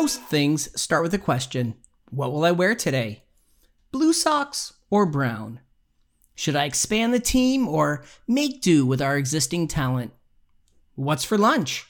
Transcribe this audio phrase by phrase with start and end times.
[0.00, 1.74] Most things start with a question
[2.08, 3.24] What will I wear today?
[3.90, 5.58] Blue socks or brown?
[6.36, 10.12] Should I expand the team or make do with our existing talent?
[10.94, 11.88] What's for lunch?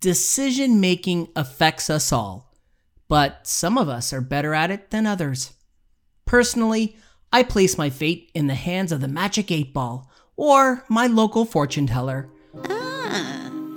[0.00, 2.54] Decision making affects us all,
[3.06, 5.52] but some of us are better at it than others.
[6.24, 6.96] Personally,
[7.30, 11.44] I place my fate in the hands of the magic eight ball or my local
[11.44, 12.30] fortune teller.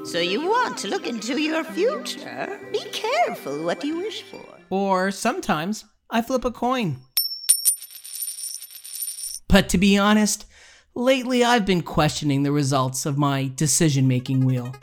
[0.10, 2.60] So you want to look into your future?
[2.72, 4.44] Be careful what you wish for.
[4.72, 6.98] Or sometimes I flip a coin.
[9.48, 10.48] But to be honest,
[10.96, 14.74] lately I've been questioning the results of my decision making wheel.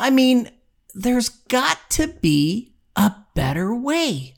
[0.00, 0.48] I mean,
[0.94, 4.36] there's got to be a better way.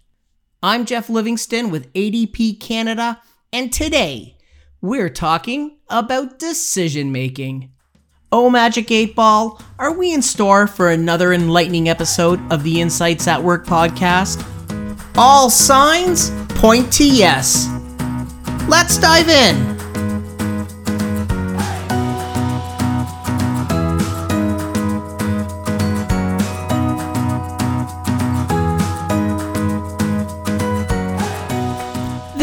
[0.65, 4.37] I'm Jeff Livingston with ADP Canada, and today
[4.81, 7.73] we're talking about decision making.
[8.33, 13.27] Oh, Magic 8 Ball, are we in store for another enlightening episode of the Insights
[13.29, 14.45] at Work podcast?
[15.17, 17.69] All signs point to yes.
[18.69, 19.76] Let's dive in.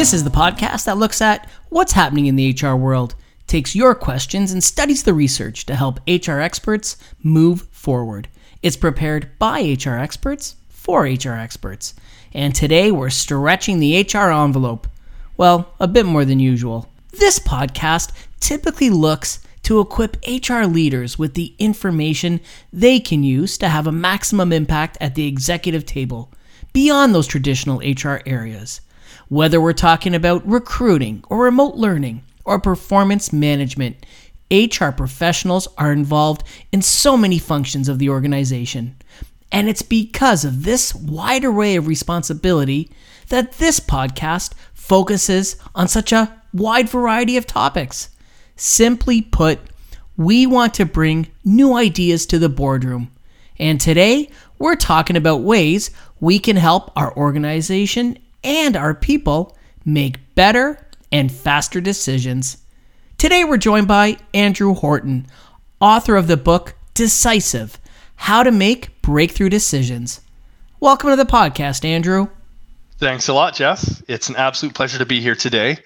[0.04, 3.16] This is the podcast that looks at what's happening in the HR world,
[3.48, 8.28] takes your questions, and studies the research to help HR experts move forward.
[8.62, 11.94] It's prepared by HR experts for HR experts.
[12.34, 14.88] And today we're stretching the HR envelope.
[15.38, 16.90] Well, a bit more than usual.
[17.12, 22.42] This podcast typically looks to equip HR leaders with the information
[22.74, 26.30] they can use to have a maximum impact at the executive table
[26.74, 28.81] beyond those traditional HR areas.
[29.34, 34.06] Whether we're talking about recruiting or remote learning or performance management,
[34.52, 38.96] HR professionals are involved in so many functions of the organization.
[39.52, 42.91] And it's because of this wide array of responsibility
[43.30, 48.09] that this podcast focuses on such a wide variety of topics.
[48.56, 49.59] Simply put,
[50.16, 53.09] we want to bring new ideas to the boardroom.
[53.57, 60.18] And today, we're talking about ways we can help our organization and our people make
[60.36, 62.58] better and faster decisions.
[63.18, 65.28] Today, we're joined by Andrew Horton,
[65.80, 67.80] author of the book Decisive
[68.16, 70.22] How to Make Breakthrough Decisions.
[70.80, 72.28] Welcome to the podcast, Andrew.
[72.98, 74.02] Thanks a lot, Jeff.
[74.08, 75.78] It's an absolute pleasure to be here today.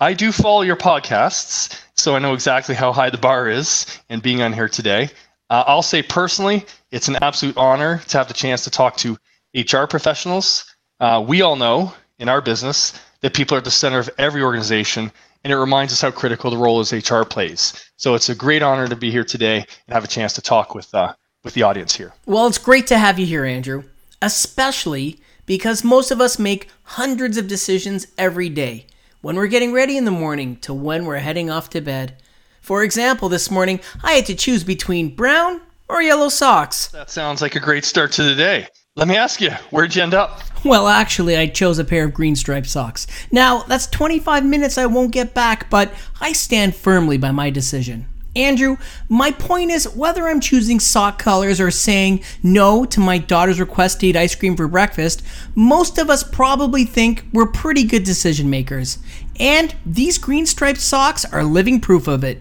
[0.00, 4.20] I do follow your podcasts, so I know exactly how high the bar is in
[4.20, 5.08] being on here today.
[5.50, 9.16] Uh, I'll say personally, it's an absolute honor to have the chance to talk to
[9.54, 13.98] HR professionals uh, we all know in our business that people are at the center
[13.98, 15.10] of every organization,
[15.42, 17.90] and it reminds us how critical the role as HR plays.
[17.96, 20.74] So it's a great honor to be here today and have a chance to talk
[20.74, 22.12] with uh, with the audience here.
[22.26, 23.84] Well, it's great to have you here, Andrew,
[24.22, 28.86] especially because most of us make hundreds of decisions every day
[29.20, 32.22] when we're getting ready in the morning to when we're heading off to bed.
[32.60, 36.88] For example, this morning I had to choose between brown or yellow socks.
[36.88, 38.68] That sounds like a great start to the day.
[38.96, 40.40] Let me ask you, where'd you end up?
[40.64, 43.08] Well, actually, I chose a pair of green striped socks.
[43.32, 48.06] Now, that's 25 minutes I won't get back, but I stand firmly by my decision.
[48.36, 48.76] Andrew,
[49.08, 53.98] my point is whether I'm choosing sock colors or saying no to my daughter's request
[53.98, 55.24] to eat ice cream for breakfast,
[55.56, 58.98] most of us probably think we're pretty good decision makers.
[59.40, 62.40] And these green striped socks are living proof of it.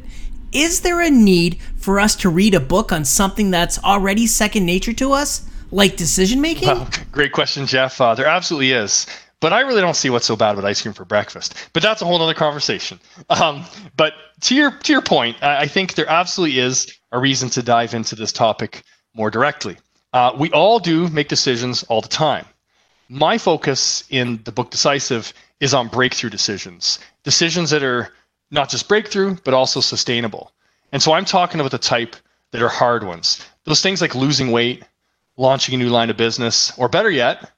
[0.51, 4.67] Is there a need for us to read a book on something that's already second
[4.67, 5.49] nature to us?
[5.73, 6.67] Like decision making?
[6.67, 7.99] Well, great question, Jeff.
[7.99, 9.07] Uh, there absolutely is.
[9.39, 11.55] But I really don't see what's so bad about ice cream for breakfast.
[11.73, 12.97] But that's a whole other conversation.
[13.29, 13.65] Um,
[13.97, 17.93] but to your to your point, I think there absolutely is a reason to dive
[17.93, 18.83] into this topic
[19.13, 19.75] more directly.
[20.13, 22.45] Uh, we all do make decisions all the time.
[23.09, 28.13] My focus in the book Decisive is on breakthrough decisions, decisions that are
[28.49, 30.53] not just breakthrough, but also sustainable.
[30.93, 32.15] And so I'm talking about the type
[32.51, 33.45] that are hard ones.
[33.65, 34.83] Those things like losing weight,
[35.37, 37.51] launching a new line of business, or better yet,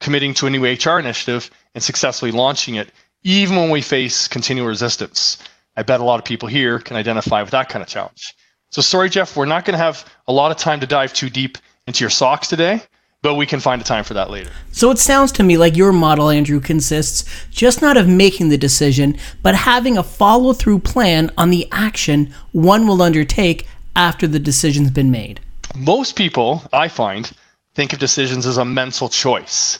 [0.00, 2.90] committing to a new HR initiative and successfully launching it,
[3.22, 5.38] even when we face continual resistance.
[5.76, 8.34] I bet a lot of people here can identify with that kind of challenge.
[8.70, 11.28] So, sorry, Jeff, we're not going to have a lot of time to dive too
[11.28, 12.82] deep into your socks today,
[13.22, 14.50] but we can find a time for that later.
[14.72, 18.58] So, it sounds to me like your model, Andrew, consists just not of making the
[18.58, 24.38] decision, but having a follow through plan on the action one will undertake after the
[24.38, 25.40] decision's been made
[25.76, 27.30] most people, I find,
[27.74, 29.78] think of decisions as a mental choice.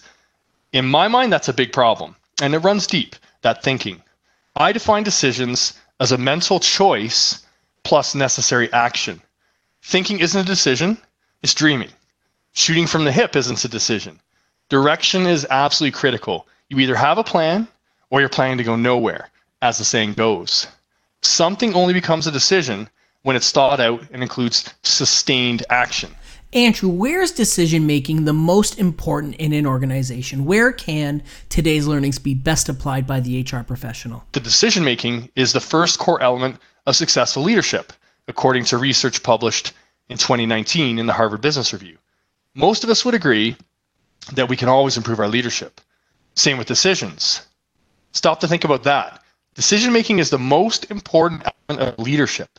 [0.72, 4.02] In my mind, that's a big problem, and it runs deep, that thinking.
[4.56, 7.44] I define decisions as a mental choice
[7.82, 9.20] plus necessary action.
[9.82, 10.98] Thinking isn't a decision,
[11.42, 11.90] it's dreaming.
[12.52, 14.20] Shooting from the hip isn't a decision.
[14.68, 16.46] Direction is absolutely critical.
[16.68, 17.66] You either have a plan
[18.10, 19.28] or you're planning to go nowhere,
[19.62, 20.66] as the saying goes.
[21.22, 22.88] Something only becomes a decision
[23.22, 26.14] when it's thought out and includes sustained action.
[26.52, 30.44] Andrew, where is decision making the most important in an organization?
[30.44, 34.24] Where can today's learnings be best applied by the HR professional?
[34.32, 36.56] The decision making is the first core element
[36.86, 37.92] of successful leadership,
[38.26, 39.74] according to research published
[40.08, 41.98] in 2019 in the Harvard Business Review.
[42.54, 43.56] Most of us would agree
[44.32, 45.80] that we can always improve our leadership.
[46.34, 47.46] Same with decisions.
[48.12, 49.22] Stop to think about that.
[49.54, 52.58] Decision making is the most important element of leadership.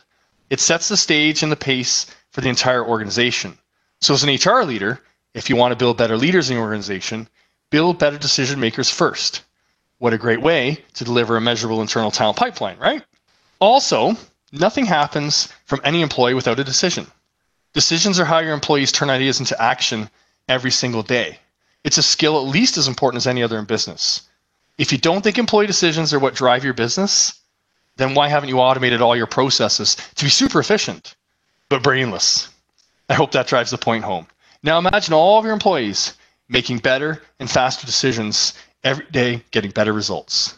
[0.50, 3.58] It sets the stage and the pace for the entire organization.
[4.00, 5.00] So, as an HR leader,
[5.34, 7.28] if you want to build better leaders in your organization,
[7.70, 9.42] build better decision makers first.
[9.98, 13.02] What a great way to deliver a measurable internal talent pipeline, right?
[13.60, 14.16] Also,
[14.50, 17.06] nothing happens from any employee without a decision.
[17.72, 20.10] Decisions are how your employees turn ideas into action
[20.48, 21.38] every single day.
[21.84, 24.22] It's a skill at least as important as any other in business.
[24.78, 27.34] If you don't think employee decisions are what drive your business,
[27.96, 31.14] then why haven't you automated all your processes to be super efficient
[31.68, 32.48] but brainless?
[33.08, 34.26] I hope that drives the point home.
[34.62, 36.16] Now imagine all of your employees
[36.48, 38.54] making better and faster decisions
[38.84, 40.56] every day, getting better results.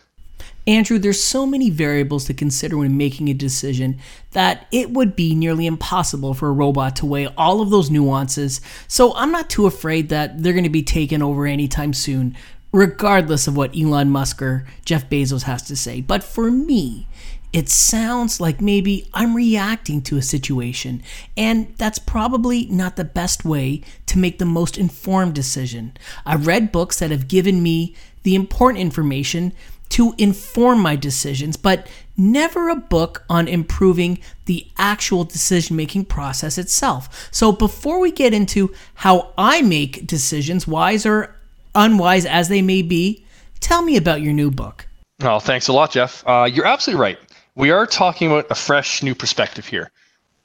[0.66, 3.98] Andrew, there's so many variables to consider when making a decision
[4.30, 8.62] that it would be nearly impossible for a robot to weigh all of those nuances.
[8.88, 12.34] So I'm not too afraid that they're going to be taken over anytime soon,
[12.72, 16.00] regardless of what Elon Musk or Jeff Bezos has to say.
[16.00, 17.08] But for me,
[17.54, 21.04] it sounds like maybe I'm reacting to a situation,
[21.36, 25.96] and that's probably not the best way to make the most informed decision.
[26.26, 29.52] I've read books that have given me the important information
[29.90, 31.86] to inform my decisions, but
[32.16, 37.28] never a book on improving the actual decision making process itself.
[37.30, 41.36] So, before we get into how I make decisions, wise or
[41.72, 43.24] unwise as they may be,
[43.60, 44.88] tell me about your new book.
[45.22, 46.24] Oh, thanks a lot, Jeff.
[46.26, 47.18] Uh, you're absolutely right
[47.56, 49.90] we are talking about a fresh new perspective here.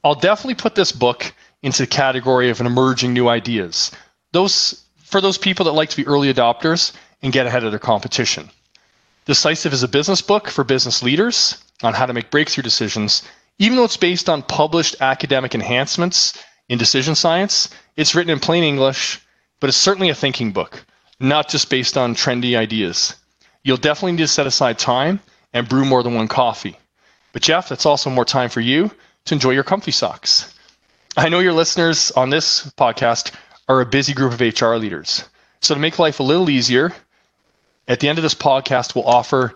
[0.04, 3.90] I'll definitely put this book into the category of an emerging new ideas.
[4.32, 6.92] Those for those people that like to be early adopters
[7.22, 8.48] and get ahead of their competition.
[9.26, 13.22] Decisive is a business book for business leaders on how to make breakthrough decisions.
[13.58, 18.62] Even though it's based on published academic enhancements in decision science, it's written in plain
[18.62, 19.20] English,
[19.58, 20.84] but it's certainly a thinking book,
[21.18, 23.16] not just based on trendy ideas.
[23.64, 25.20] You'll definitely need to set aside time
[25.52, 26.78] and brew more than one coffee.
[27.32, 28.90] But Jeff, that's also more time for you
[29.26, 30.54] to enjoy your comfy socks.
[31.16, 33.32] I know your listeners on this podcast
[33.68, 35.24] are a busy group of HR leaders.
[35.60, 36.92] So to make life a little easier,
[37.86, 39.54] at the end of this podcast, we'll offer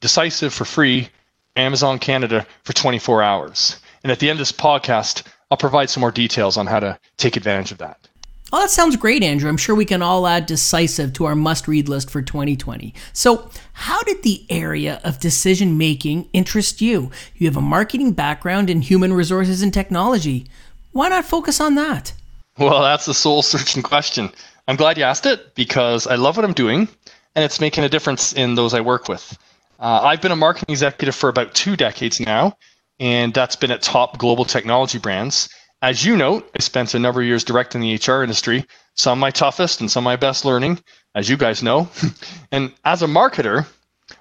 [0.00, 1.08] Decisive for free,
[1.54, 3.76] Amazon Canada for 24 hours.
[4.02, 6.98] And at the end of this podcast, I'll provide some more details on how to
[7.16, 8.08] take advantage of that.
[8.54, 9.48] Oh, that sounds great, Andrew.
[9.48, 12.92] I'm sure we can all add decisive to our must read list for 2020.
[13.14, 17.10] So, how did the area of decision making interest you?
[17.36, 20.46] You have a marketing background in human resources and technology.
[20.92, 22.12] Why not focus on that?
[22.58, 24.30] Well, that's a soul searching question.
[24.68, 26.88] I'm glad you asked it because I love what I'm doing
[27.34, 29.36] and it's making a difference in those I work with.
[29.80, 32.56] Uh, I've been a marketing executive for about two decades now,
[33.00, 35.48] and that's been at top global technology brands.
[35.82, 39.32] As you note, I spent a number of years directing the HR industry, some my
[39.32, 40.78] toughest and some my best learning,
[41.16, 41.90] as you guys know.
[42.52, 43.66] and as a marketer,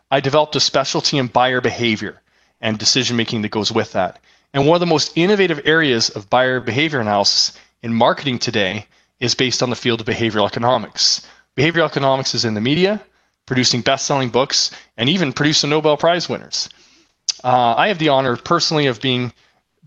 [0.09, 2.19] I developed a specialty in buyer behavior
[2.61, 4.19] and decision making that goes with that.
[4.55, 8.87] And one of the most innovative areas of buyer behavior analysis in marketing today
[9.19, 11.27] is based on the field of behavioral economics.
[11.55, 12.99] Behavioral economics is in the media,
[13.45, 16.69] producing best selling books, and even producing Nobel Prize winners.
[17.43, 19.31] Uh, I have the honor personally of being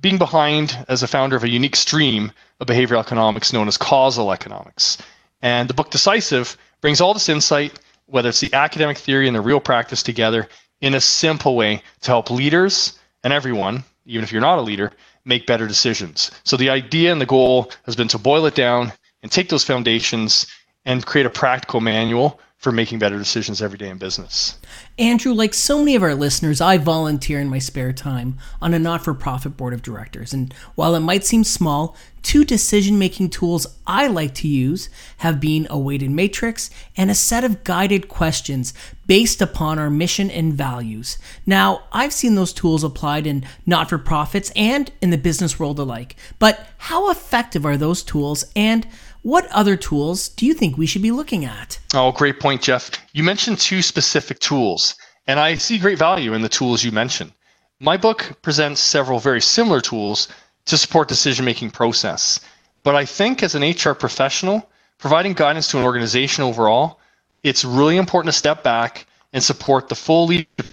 [0.04, 2.30] being behind as a founder of a unique stream
[2.61, 4.99] of behavioral economics known as causal economics.
[5.40, 9.40] And the book Decisive brings all this insight, whether it's the academic theory and the
[9.40, 10.46] real practice together,
[10.82, 14.92] in a simple way to help leaders and everyone, even if you're not a leader,
[15.25, 16.30] make better decisions.
[16.44, 18.92] So the idea and the goal has been to boil it down
[19.23, 20.46] and take those foundations
[20.84, 24.56] and create a practical manual for making better decisions every day in business.
[24.99, 28.78] Andrew, like so many of our listeners, I volunteer in my spare time on a
[28.78, 30.33] not for profit board of directors.
[30.33, 35.40] And while it might seem small, two decision making tools I like to use have
[35.40, 38.73] been a weighted matrix and a set of guided questions
[39.06, 41.18] based upon our mission and values.
[41.44, 45.78] Now, I've seen those tools applied in not for profits and in the business world
[45.78, 46.16] alike.
[46.38, 48.87] But how effective are those tools and
[49.25, 51.78] what other tools do you think we should be looking at?
[51.95, 52.90] Oh, great point, Jeff.
[53.14, 54.95] You mentioned two specific tools,
[55.26, 57.33] and I see great value in the tools you mentioned.
[57.81, 60.28] My book presents several very similar tools
[60.66, 62.38] to support decision making process.
[62.83, 67.00] But I think as an HR professional, providing guidance to an organization overall,
[67.43, 70.66] it's really important to step back and support the full leadership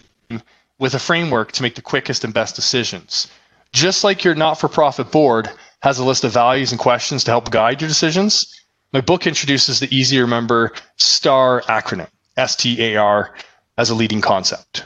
[0.77, 3.29] with a framework to make the quickest and best decisions.
[3.71, 5.49] Just like your not for profit board
[5.81, 8.59] has a list of values and questions to help guide your decisions,
[8.93, 13.33] my book introduces the easy to remember STAR acronym, S T A R,
[13.77, 14.85] as a leading concept.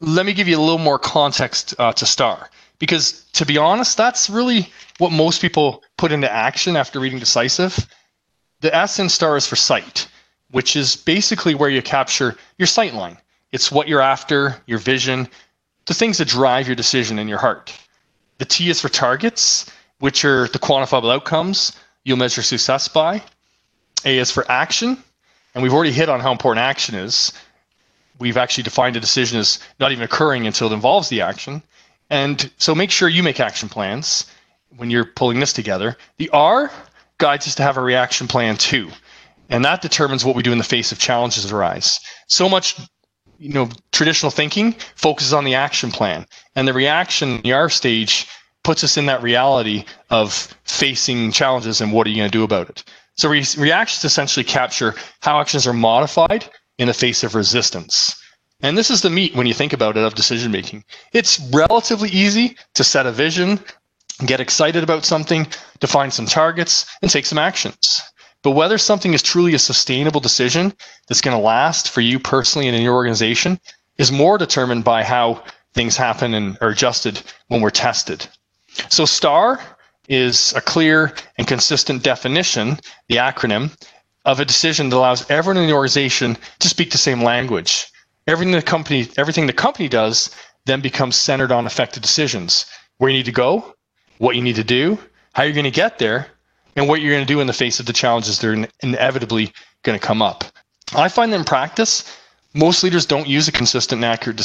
[0.00, 3.96] Let me give you a little more context uh, to STAR, because to be honest,
[3.96, 7.86] that's really what most people put into action after reading Decisive.
[8.60, 10.08] The S in STAR is for sight,
[10.50, 13.16] which is basically where you capture your sight line.
[13.52, 15.28] It's what you're after, your vision,
[15.86, 17.72] the things that drive your decision in your heart.
[18.38, 19.70] The T is for targets,
[20.00, 21.72] which are the quantifiable outcomes
[22.04, 23.22] you'll measure success by.
[24.04, 25.02] A is for action,
[25.54, 27.32] and we've already hit on how important action is.
[28.18, 31.62] We've actually defined a decision as not even occurring until it involves the action.
[32.10, 34.26] And so make sure you make action plans
[34.76, 35.96] when you're pulling this together.
[36.16, 36.70] The R
[37.18, 38.90] guides us to have a reaction plan too.
[39.50, 42.00] And that determines what we do in the face of challenges that arise.
[42.28, 42.78] So much
[43.38, 46.26] you know, traditional thinking focuses on the action plan.
[46.56, 48.26] And the reaction, the R stage,
[48.64, 50.32] puts us in that reality of
[50.64, 52.84] facing challenges and what are you going to do about it.
[53.16, 56.48] So re- reactions essentially capture how actions are modified
[56.78, 58.14] in the face of resistance.
[58.60, 60.84] And this is the meat when you think about it of decision making.
[61.12, 63.60] It's relatively easy to set a vision,
[64.26, 65.46] get excited about something,
[65.80, 68.00] define some targets, and take some actions.
[68.42, 70.72] But whether something is truly a sustainable decision
[71.06, 73.60] that's going to last for you personally and in your organization
[73.96, 75.42] is more determined by how
[75.74, 78.26] things happen and are adjusted when we're tested.
[78.88, 79.60] So STAR
[80.08, 83.76] is a clear and consistent definition, the acronym,
[84.24, 87.86] of a decision that allows everyone in the organization to speak the same language.
[88.26, 90.30] Everything the company, everything the company does
[90.66, 92.66] then becomes centered on effective decisions.
[92.98, 93.74] Where you need to go,
[94.18, 94.98] what you need to do,
[95.32, 96.26] how you're going to get there,
[96.76, 99.52] and what you're going to do in the face of the challenges that are inevitably
[99.82, 100.44] going to come up.
[100.94, 102.04] I find that in practice,
[102.54, 104.40] most leaders don't use a consistent and accurate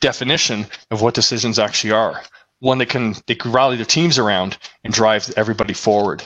[0.00, 2.22] definition of what decisions actually are,
[2.64, 6.22] one that can they can rally their teams around and drive everybody forward.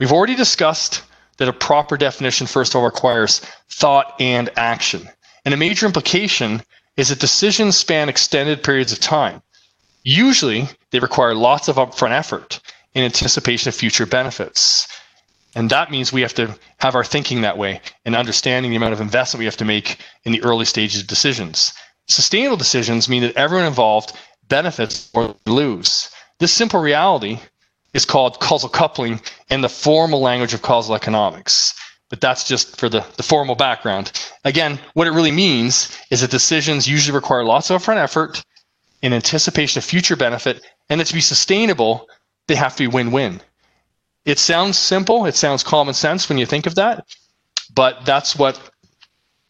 [0.00, 1.02] We've already discussed
[1.36, 5.08] that a proper definition first of all requires thought and action.
[5.44, 6.62] And a major implication
[6.96, 9.42] is that decisions span extended periods of time.
[10.04, 12.60] Usually, they require lots of upfront effort
[12.94, 14.88] in anticipation of future benefits.
[15.54, 18.94] And that means we have to have our thinking that way and understanding the amount
[18.94, 21.74] of investment we have to make in the early stages of decisions.
[22.08, 24.12] Sustainable decisions mean that everyone involved
[24.48, 26.10] benefits or lose.
[26.38, 27.40] This simple reality
[27.94, 31.74] is called causal coupling in the formal language of causal economics.
[32.10, 34.12] But that's just for the, the formal background.
[34.44, 38.42] Again, what it really means is that decisions usually require lots of upfront effort
[39.02, 42.06] in anticipation of future benefit, and that to be sustainable,
[42.46, 43.40] they have to be win-win.
[44.24, 47.06] It sounds simple, it sounds common sense when you think of that,
[47.74, 48.58] but that's what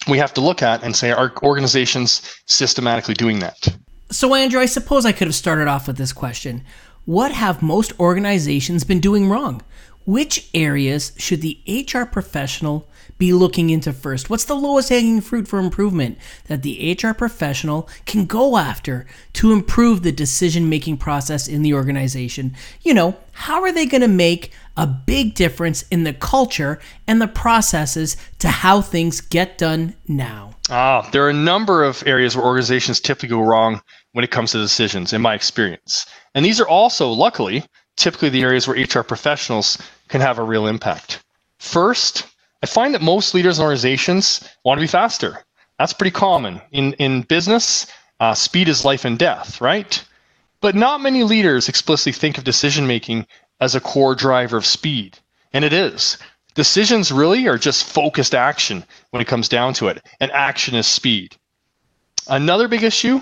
[0.07, 3.69] we have to look at and say are organizations systematically doing that?
[4.11, 6.65] So, Andrew, I suppose I could have started off with this question.
[7.05, 9.63] What have most organizations been doing wrong?
[10.07, 12.89] Which areas should the HR professional
[13.19, 14.31] be looking into first?
[14.31, 19.53] What's the lowest hanging fruit for improvement that the HR professional can go after to
[19.53, 22.55] improve the decision making process in the organization?
[22.81, 27.21] You know, how are they going to make a big difference in the culture and
[27.21, 30.55] the processes to how things get done now?
[30.71, 33.83] Ah, there are a number of areas where organizations typically go wrong
[34.19, 36.05] when it comes to decisions, in my experience.
[36.35, 37.65] And these are also, luckily,
[37.97, 41.23] typically the areas where HR professionals can have a real impact.
[41.61, 42.27] First,
[42.61, 45.45] I find that most leaders and organizations want to be faster.
[45.79, 46.61] That's pretty common.
[46.73, 47.87] In, in business,
[48.19, 50.05] uh, speed is life and death, right?
[50.61, 53.25] But not many leaders explicitly think of decision making
[53.61, 55.17] as a core driver of speed.
[55.53, 56.19] And it is.
[56.57, 60.89] Decisions really are just focused action when it comes down to it, and action is
[60.89, 61.37] speed.
[62.27, 63.21] Another big issue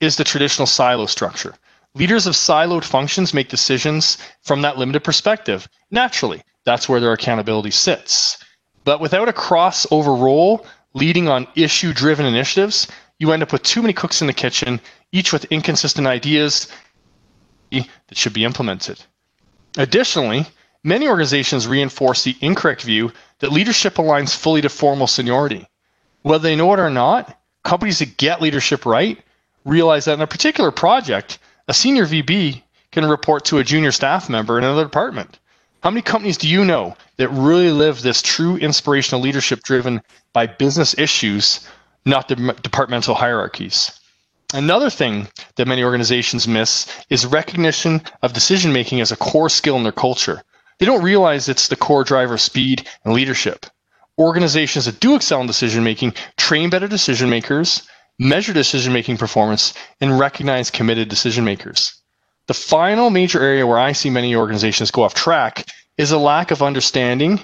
[0.00, 1.54] is the traditional silo structure.
[1.94, 5.68] Leaders of siloed functions make decisions from that limited perspective.
[5.90, 8.38] Naturally, that's where their accountability sits.
[8.84, 12.86] But without a crossover role leading on issue driven initiatives,
[13.18, 14.80] you end up with too many cooks in the kitchen,
[15.12, 16.68] each with inconsistent ideas
[17.70, 19.02] that should be implemented.
[19.76, 20.46] Additionally,
[20.82, 25.66] many organizations reinforce the incorrect view that leadership aligns fully to formal seniority.
[26.22, 29.22] Whether they know it or not, companies that get leadership right
[29.64, 31.38] realize that in a particular project,
[31.68, 35.38] a senior VP can report to a junior staff member in another department.
[35.82, 40.02] How many companies do you know that really live this true inspirational leadership driven
[40.32, 41.66] by business issues,
[42.04, 43.90] not the departmental hierarchies?
[44.52, 49.76] Another thing that many organizations miss is recognition of decision making as a core skill
[49.76, 50.42] in their culture.
[50.78, 53.66] They don't realize it's the core driver of speed and leadership.
[54.18, 57.88] Organizations that do excel in decision making train better decision makers,
[58.20, 59.72] measure decision making performance,
[60.02, 61.94] and recognize committed decision makers.
[62.48, 66.50] The final major area where I see many organizations go off track is a lack
[66.50, 67.40] of understanding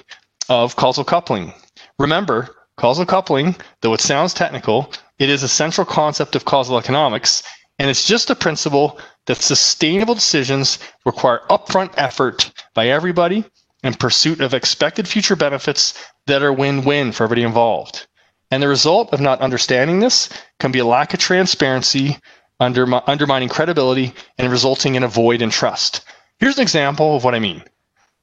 [0.49, 1.51] of causal coupling.
[1.97, 7.41] Remember, causal coupling, though it sounds technical, it is a central concept of causal economics,
[7.79, 13.43] and it's just a principle that sustainable decisions require upfront effort by everybody
[13.83, 15.95] in pursuit of expected future benefits
[16.27, 18.05] that are win win for everybody involved.
[18.49, 22.17] And the result of not understanding this can be a lack of transparency,
[22.59, 26.05] undermining credibility, and resulting in a void in trust.
[26.39, 27.63] Here's an example of what I mean.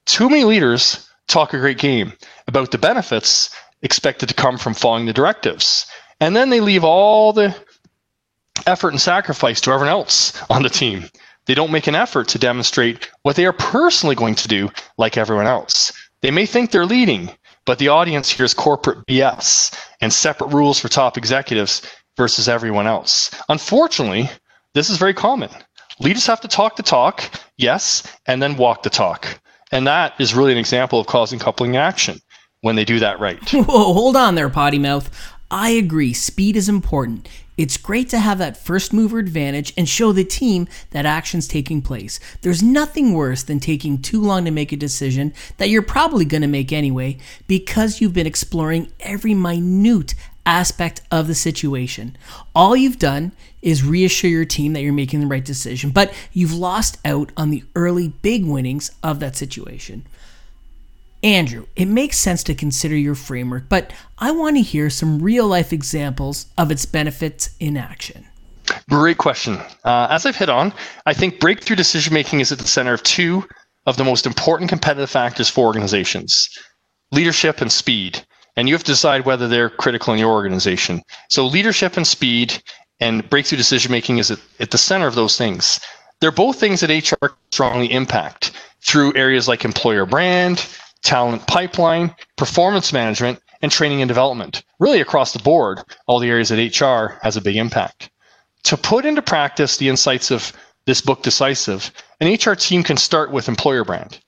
[0.06, 2.12] Too many leaders talk a great game
[2.46, 5.86] about the benefits expected to come from following the directives.
[6.20, 7.54] And then they leave all the
[8.66, 11.04] effort and sacrifice to everyone else on the team.
[11.46, 15.18] They don't make an effort to demonstrate what they are personally going to do like
[15.18, 15.92] everyone else.
[16.22, 17.30] They may think they're leading,
[17.66, 21.82] but the audience hears corporate BS and separate rules for top executives
[22.16, 23.30] versus everyone else.
[23.48, 24.30] Unfortunately,
[24.74, 25.50] this is very common.
[26.00, 27.22] Leaders have to talk the talk,
[27.56, 29.40] yes, and then walk the talk.
[29.72, 32.20] And that is really an example of causal coupling action
[32.60, 33.38] when they do that right.
[33.52, 35.10] Whoa, hold on there, potty mouth.
[35.50, 37.28] I agree, speed is important.
[37.56, 41.82] It's great to have that first mover advantage and show the team that action's taking
[41.82, 42.18] place.
[42.40, 46.42] There's nothing worse than taking too long to make a decision that you're probably going
[46.42, 52.16] to make anyway because you've been exploring every minute aspect of the situation.
[52.54, 53.32] All you've done
[53.62, 57.50] is reassure your team that you're making the right decision, but you've lost out on
[57.50, 60.06] the early big winnings of that situation.
[61.24, 65.46] Andrew, it makes sense to consider your framework, but I want to hear some real
[65.46, 68.26] life examples of its benefits in action.
[68.90, 69.54] Great question.
[69.84, 70.74] Uh, as I've hit on,
[71.06, 73.48] I think breakthrough decision making is at the center of two
[73.86, 76.50] of the most important competitive factors for organizations
[77.10, 78.22] leadership and speed.
[78.56, 81.00] And you have to decide whether they're critical in your organization.
[81.30, 82.62] So, leadership and speed
[83.00, 85.80] and breakthrough decision making is at, at the center of those things.
[86.20, 90.66] They're both things that HR strongly impact through areas like employer brand,
[91.04, 94.64] talent pipeline, performance management, and training and development.
[94.78, 98.10] Really across the board, all the areas that HR has a big impact.
[98.64, 100.52] To put into practice the insights of
[100.86, 101.90] this book, Decisive,
[102.20, 104.18] an HR team can start with employer brand.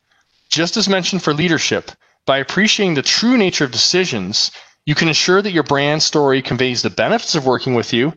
[0.49, 1.91] Just as mentioned for leadership,
[2.27, 4.51] by appreciating the true nature of decisions,
[4.85, 8.13] you can ensure that your brand story conveys the benefits of working with you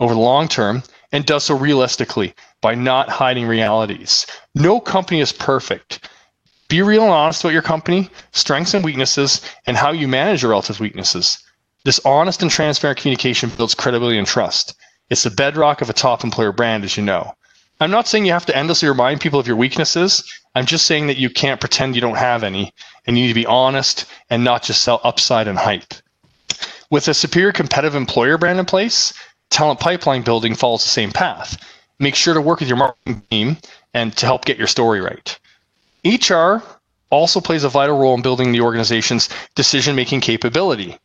[0.00, 4.26] over the long term and does so realistically by not hiding realities.
[4.54, 6.08] No company is perfect.
[6.68, 10.50] Be real and honest about your company, strengths and weaknesses, and how you manage your
[10.50, 11.38] relative weaknesses.
[11.84, 14.74] This honest and transparent communication builds credibility and trust.
[15.10, 17.34] It's the bedrock of a top employer brand, as you know.
[17.80, 20.24] I'm not saying you have to endlessly remind people of your weaknesses.
[20.54, 22.72] I'm just saying that you can't pretend you don't have any,
[23.06, 25.92] and you need to be honest and not just sell upside and hype.
[26.90, 29.12] With a superior competitive employer brand in place,
[29.50, 31.58] talent pipeline building follows the same path.
[31.98, 33.56] Make sure to work with your marketing team
[33.92, 35.38] and to help get your story right.
[36.04, 36.62] HR
[37.10, 40.98] also plays a vital role in building the organization's decision making capability.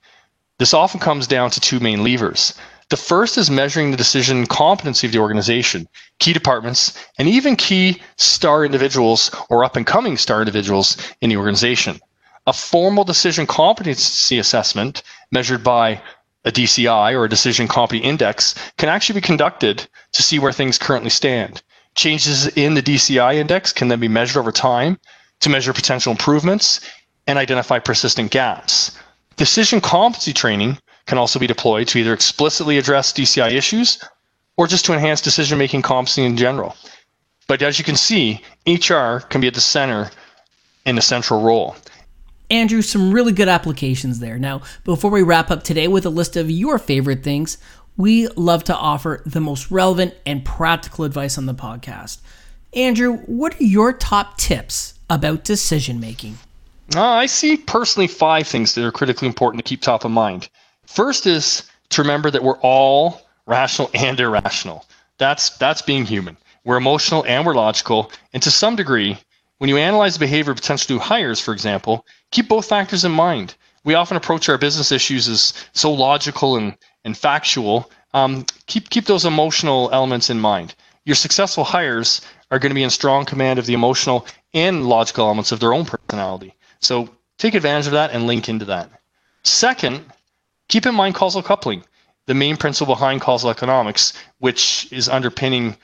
[0.57, 2.53] This often comes down to two main levers.
[2.89, 8.01] The first is measuring the decision competency of the organization, key departments, and even key
[8.17, 11.99] star individuals or up and coming star individuals in the organization.
[12.47, 16.01] A formal decision competency assessment measured by
[16.45, 20.79] a DCI or a decision competency index can actually be conducted to see where things
[20.79, 21.61] currently stand.
[21.99, 24.97] Changes in the DCI index can then be measured over time
[25.41, 26.79] to measure potential improvements
[27.27, 28.97] and identify persistent gaps.
[29.35, 34.01] Decision competency training can also be deployed to either explicitly address DCI issues
[34.55, 36.73] or just to enhance decision making competency in general.
[37.49, 40.09] But as you can see, HR can be at the center
[40.85, 41.75] in a central role.
[42.51, 44.39] Andrew, some really good applications there.
[44.39, 47.57] Now, before we wrap up today with a list of your favorite things,
[47.99, 52.19] we love to offer the most relevant and practical advice on the podcast.
[52.73, 56.37] Andrew, what are your top tips about decision making?
[56.95, 60.47] Uh, I see personally five things that are critically important to keep top of mind.
[60.85, 64.85] First is to remember that we're all rational and irrational.
[65.17, 66.37] That's that's being human.
[66.63, 69.17] We're emotional and we're logical, and to some degree,
[69.57, 73.11] when you analyze the behavior of potential new hires, for example, keep both factors in
[73.11, 73.55] mind.
[73.83, 79.05] We often approach our business issues as so logical and and factual, um, keep keep
[79.05, 80.75] those emotional elements in mind.
[81.05, 85.25] Your successful hires are going to be in strong command of the emotional and logical
[85.25, 86.53] elements of their own personality.
[86.81, 88.89] So take advantage of that and link into that.
[89.43, 90.03] Second,
[90.67, 91.83] keep in mind causal coupling.
[92.29, 95.75] the main principle behind causal economics, which is underpinning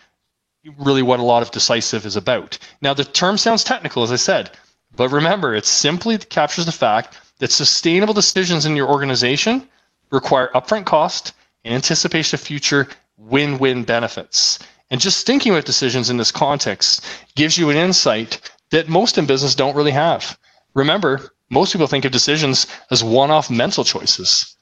[0.77, 2.59] really what a lot of decisive is about.
[2.81, 4.51] Now, the term sounds technical, as I said,
[4.95, 9.67] but remember, it simply captures the fact that sustainable decisions in your organization
[10.15, 14.59] require upfront cost and anticipation of future win win benefits.
[14.89, 18.39] And just thinking about decisions in this context gives you an insight
[18.71, 20.37] that most in business don't really have.
[20.73, 24.55] Remember, most people think of decisions as one off mental choices.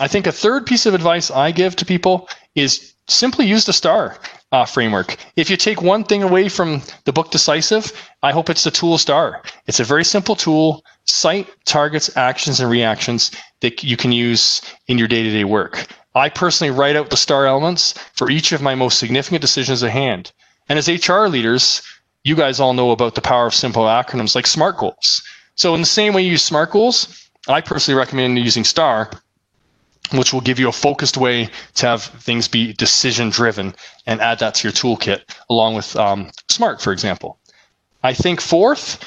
[0.00, 3.72] I think a third piece of advice I give to people is simply use the
[3.72, 4.16] STAR
[4.52, 5.16] uh, framework.
[5.36, 8.98] If you take one thing away from the book Decisive, I hope it's the tool
[8.98, 9.42] STAR.
[9.66, 14.98] It's a very simple tool, sight, targets, actions, and reactions that you can use in
[14.98, 15.86] your day to day work.
[16.14, 19.90] I personally write out the STAR elements for each of my most significant decisions at
[19.90, 20.32] hand.
[20.68, 21.82] And as HR leaders,
[22.24, 25.22] you guys all know about the power of simple acronyms like SMART goals.
[25.54, 29.10] So, in the same way you use SMART goals, I personally recommend using STAR
[30.12, 33.74] which will give you a focused way to have things be decision driven
[34.06, 37.38] and add that to your toolkit along with um, smart for example
[38.02, 39.04] i think fourth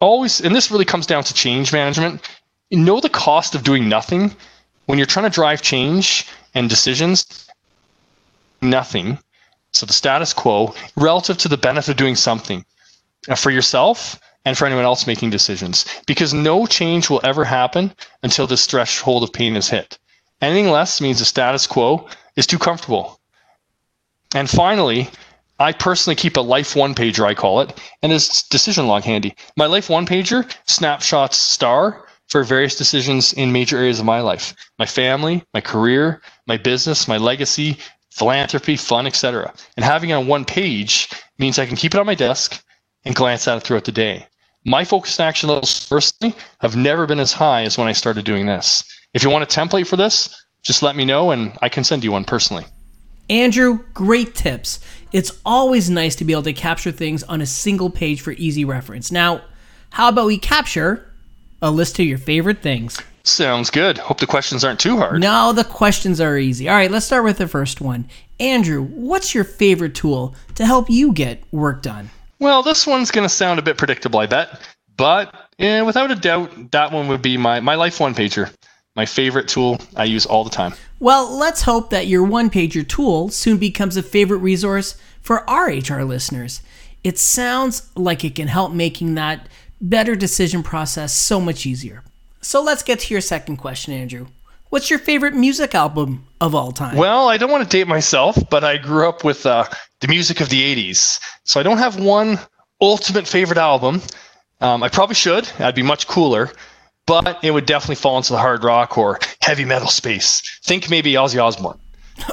[0.00, 2.28] always and this really comes down to change management
[2.70, 4.34] know the cost of doing nothing
[4.86, 7.48] when you're trying to drive change and decisions
[8.60, 9.18] nothing
[9.72, 12.64] so the status quo relative to the benefit of doing something
[13.28, 17.94] uh, for yourself and for anyone else making decisions because no change will ever happen
[18.22, 19.98] until this threshold of pain is hit
[20.40, 23.20] Anything less means the status quo is too comfortable.
[24.34, 25.10] And finally,
[25.58, 29.34] I personally keep a life one pager, I call it, and it's decision log handy.
[29.56, 34.54] My life one pager snapshots star for various decisions in major areas of my life
[34.78, 37.76] my family, my career, my business, my legacy,
[38.10, 39.52] philanthropy, fun, etc.
[39.76, 42.62] And having it on one page means I can keep it on my desk
[43.04, 44.26] and glance at it throughout the day.
[44.64, 48.46] My focused action levels personally have never been as high as when I started doing
[48.46, 48.84] this.
[49.14, 52.04] If you want a template for this, just let me know and I can send
[52.04, 52.66] you one personally.
[53.30, 54.80] Andrew, great tips.
[55.12, 58.64] It's always nice to be able to capture things on a single page for easy
[58.64, 59.10] reference.
[59.10, 59.42] Now,
[59.90, 61.09] how about we capture
[61.62, 63.00] a list of your favorite things?
[63.24, 63.98] Sounds good.
[63.98, 65.20] Hope the questions aren't too hard.
[65.20, 66.68] No, the questions are easy.
[66.68, 68.08] All right, let's start with the first one.
[68.38, 72.10] Andrew, what's your favorite tool to help you get work done?
[72.38, 74.60] Well, this one's going to sound a bit predictable, I bet.
[74.96, 78.50] But eh, without a doubt, that one would be my, my Life One pager
[78.96, 80.74] my favorite tool I use all the time.
[80.98, 85.66] Well, let's hope that your one pager tool soon becomes a favorite resource for our
[85.68, 86.60] HR listeners.
[87.02, 89.48] It sounds like it can help making that
[89.80, 92.04] better decision process so much easier.
[92.40, 94.26] So let's get to your second question, Andrew.
[94.70, 96.96] What's your favorite music album of all time?
[96.96, 99.64] Well, I don't want to date myself, but I grew up with uh,
[100.00, 101.20] the music of the 80s.
[101.44, 102.38] So I don't have one
[102.80, 104.00] ultimate favorite album.
[104.60, 105.50] Um, I probably should.
[105.58, 106.50] I'd be much cooler
[107.10, 110.40] but it would definitely fall into the hard rock or heavy metal space.
[110.62, 111.76] Think maybe Ozzy Osbourne.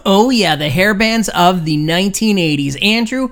[0.05, 2.79] Oh, yeah, the hair bands of the 1980s.
[2.83, 3.29] Andrew,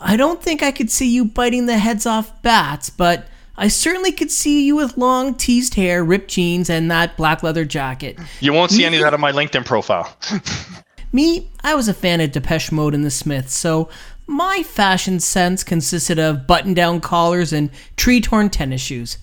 [0.00, 4.10] I don't think I could see you biting the heads off bats, but I certainly
[4.10, 8.18] could see you with long teased hair, ripped jeans, and that black leather jacket.
[8.40, 10.16] You won't see any of that on my LinkedIn profile.
[11.12, 13.88] Me, I was a fan of Depeche Mode and the Smiths, so
[14.26, 19.18] my fashion sense consisted of button down collars and tree torn tennis shoes.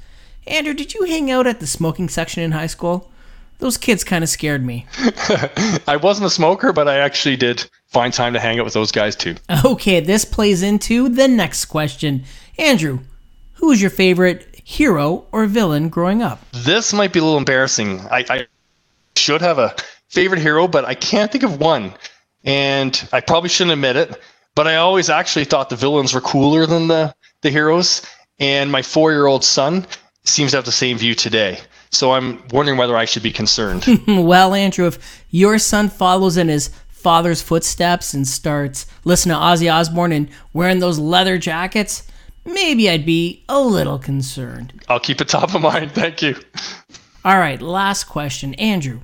[0.47, 3.11] Andrew, did you hang out at the smoking section in high school?
[3.59, 4.87] Those kids kind of scared me.
[5.87, 8.91] I wasn't a smoker, but I actually did find time to hang out with those
[8.91, 9.35] guys too.
[9.65, 12.23] Okay, this plays into the next question.
[12.57, 13.01] Andrew,
[13.61, 16.39] who was your favorite hero or villain growing up?
[16.51, 18.01] This might be a little embarrassing.
[18.11, 18.47] I, I
[19.15, 19.75] should have a
[20.09, 21.93] favorite hero, but I can't think of one.
[22.43, 24.19] And I probably shouldn't admit it,
[24.55, 28.01] but I always actually thought the villains were cooler than the, the heroes.
[28.39, 29.85] And my four year old son
[30.23, 31.59] seems to have the same view today.
[31.91, 33.85] So I'm wondering whether I should be concerned.
[34.07, 39.71] well, Andrew, if your son follows in his father's footsteps and starts listening to Ozzy
[39.71, 42.07] Osbourne and wearing those leather jackets,
[42.45, 44.73] maybe I'd be a little concerned.
[44.87, 45.91] I'll keep it top of mind.
[45.93, 46.35] Thank you.
[47.23, 48.53] All right, last question.
[48.55, 49.01] Andrew,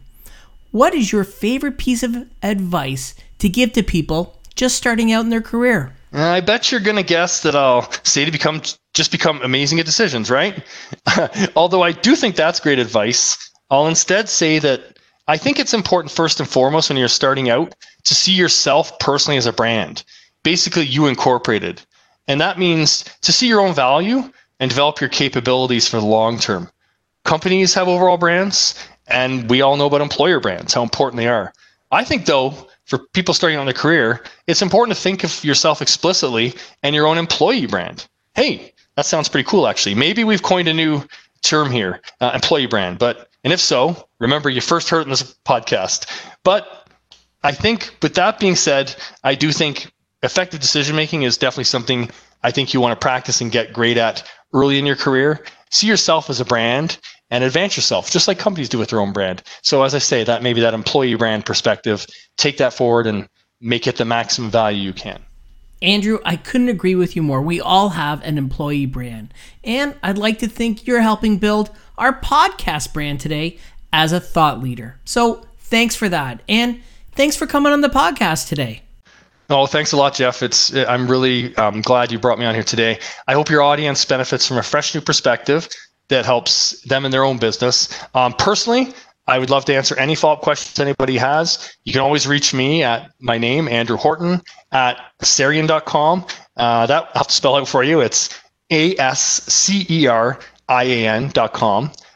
[0.72, 5.30] what is your favorite piece of advice to give to people just starting out in
[5.30, 5.94] their career?
[6.14, 8.62] Uh, I bet you're going to guess that I'll say to become
[8.94, 10.64] just become amazing at decisions, right?
[11.56, 14.98] Although I do think that's great advice, I'll instead say that
[15.28, 19.38] I think it's important first and foremost when you're starting out to see yourself personally
[19.38, 20.04] as a brand.
[20.44, 21.82] Basically, you incorporated.
[22.28, 26.40] And that means to see your own value and develop your capabilities for the long
[26.40, 26.70] term.
[27.24, 28.76] Companies have overall brands,
[29.08, 31.54] and we all know about employer brands, how important they are.
[31.92, 32.54] I think, though,
[32.86, 37.08] for people starting on their career, it's important to think of yourself explicitly and your
[37.08, 38.08] own employee brand.
[38.36, 39.96] Hey, that sounds pretty cool, actually.
[39.96, 41.04] Maybe we've coined a new
[41.44, 43.00] term here, uh, employee brand.
[43.00, 46.08] But and if so, remember you first heard it in this podcast.
[46.44, 46.88] But
[47.44, 49.92] I think, with that being said, I do think
[50.24, 52.10] effective decision making is definitely something
[52.44, 55.44] I think you want to practice and get great at early in your career.
[55.70, 56.98] See yourself as a brand
[57.30, 59.44] and advance yourself, just like companies do with their own brand.
[59.62, 62.06] So, as I say, that maybe that employee brand perspective,
[62.38, 63.28] take that forward and
[63.60, 65.22] make it the maximum value you can.
[65.82, 67.42] Andrew, I couldn't agree with you more.
[67.42, 69.34] We all have an employee brand.
[69.64, 73.60] And I'd like to think you're helping build our podcast brand today
[73.94, 75.00] as a thought leader.
[75.06, 76.42] So thanks for that.
[76.50, 78.84] And thanks for coming on the podcast today.
[79.50, 80.44] Oh, thanks a lot, Jeff.
[80.44, 83.00] It's I'm really um, glad you brought me on here today.
[83.28, 85.70] I hope your audience benefits from a fresh new perspective
[86.10, 87.88] that helps them in their own business.
[88.14, 88.94] Um, personally,
[89.28, 91.74] I would love to answer any follow-up questions anybody has.
[91.84, 96.26] You can always reach me at my name, Andrew Horton, at ascerian.com.
[96.56, 98.00] Uh, that I'll have to spell out for you.
[98.00, 98.40] It's
[98.72, 99.52] A-S-C-E-R-I-A-N.com.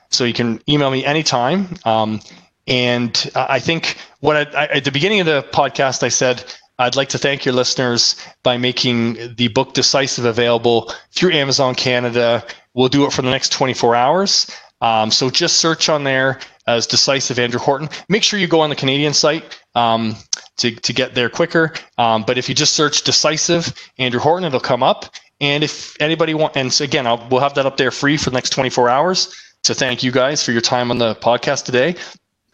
[0.09, 1.69] So you can email me anytime.
[1.85, 2.21] Um,
[2.67, 6.43] and I think what I, I, at the beginning of the podcast, I said,
[6.81, 12.43] I'd like to thank your listeners by making the book Decisive available through Amazon Canada.
[12.73, 14.49] We'll do it for the next 24 hours.
[14.81, 17.87] Um, so just search on there as Decisive Andrew Horton.
[18.09, 20.15] Make sure you go on the Canadian site um,
[20.57, 21.73] to, to get there quicker.
[21.99, 25.05] Um, but if you just search Decisive Andrew Horton, it'll come up.
[25.39, 28.31] And if anybody wants, and so again, I'll, we'll have that up there free for
[28.31, 29.35] the next 24 hours.
[29.63, 31.95] So thank you guys for your time on the podcast today.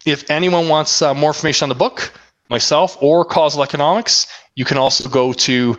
[0.05, 2.11] If anyone wants uh, more information on the book,
[2.49, 5.77] myself or Causal Economics, you can also go to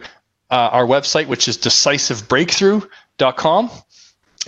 [0.51, 3.71] uh, our website, which is decisivebreakthrough.com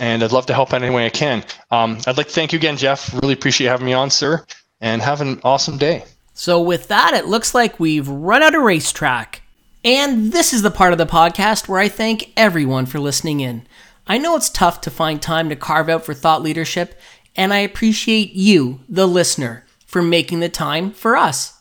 [0.01, 1.45] and I'd love to help out any way I can.
[1.69, 3.13] Um, I'd like to thank you again, Jeff.
[3.21, 4.43] Really appreciate having me on, sir,
[4.81, 6.03] and have an awesome day.
[6.33, 9.43] So, with that, it looks like we've run out of racetrack.
[9.83, 13.67] And this is the part of the podcast where I thank everyone for listening in.
[14.07, 16.99] I know it's tough to find time to carve out for thought leadership,
[17.35, 21.60] and I appreciate you, the listener, for making the time for us.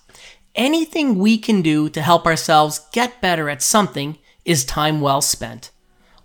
[0.61, 5.71] Anything we can do to help ourselves get better at something is time well spent.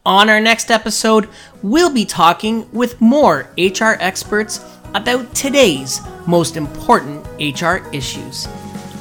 [0.05, 1.29] On our next episode,
[1.63, 4.59] we'll be talking with more HR experts
[4.93, 8.45] about today's most important HR issues.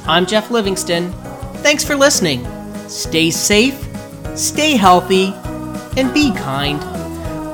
[0.07, 1.11] I'm Jeff Livingston.
[1.55, 2.47] Thanks for listening.
[2.87, 3.77] Stay safe,
[4.37, 5.33] stay healthy,
[5.97, 6.79] and be kind.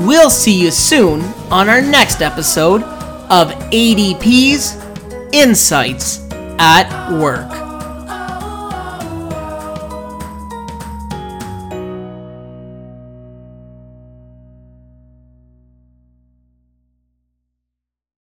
[0.05, 4.77] We'll see you soon on our next episode of ADP's
[5.33, 6.21] Insights
[6.59, 7.70] at Work.